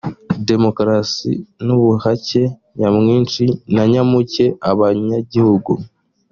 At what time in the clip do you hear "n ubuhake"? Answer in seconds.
1.65-2.43